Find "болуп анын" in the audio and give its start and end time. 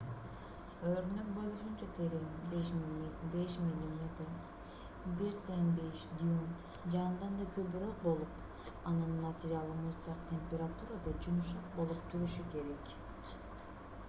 8.07-9.15